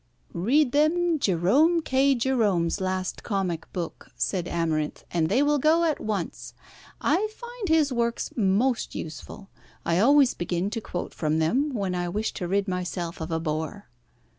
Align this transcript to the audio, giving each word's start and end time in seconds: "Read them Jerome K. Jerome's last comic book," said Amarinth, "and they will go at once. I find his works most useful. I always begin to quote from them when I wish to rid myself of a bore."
"Read 0.33 0.71
them 0.71 1.19
Jerome 1.19 1.83
K. 1.83 2.15
Jerome's 2.15 2.81
last 2.81 3.21
comic 3.21 3.71
book," 3.71 4.09
said 4.15 4.47
Amarinth, 4.47 5.03
"and 5.11 5.29
they 5.29 5.43
will 5.43 5.59
go 5.59 5.83
at 5.83 5.99
once. 5.99 6.55
I 6.99 7.27
find 7.35 7.69
his 7.69 7.93
works 7.93 8.33
most 8.35 8.95
useful. 8.95 9.51
I 9.85 9.99
always 9.99 10.33
begin 10.33 10.71
to 10.71 10.81
quote 10.81 11.13
from 11.13 11.37
them 11.37 11.71
when 11.75 11.93
I 11.93 12.09
wish 12.09 12.33
to 12.33 12.47
rid 12.47 12.67
myself 12.67 13.21
of 13.21 13.29
a 13.29 13.39
bore." 13.39 13.89